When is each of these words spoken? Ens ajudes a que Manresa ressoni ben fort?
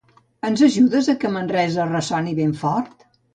Ens 0.47 0.63
ajudes 0.67 1.09
a 1.13 1.15
que 1.25 1.31
Manresa 1.35 1.85
ressoni 1.91 2.35
ben 2.41 2.57
fort? 2.65 3.07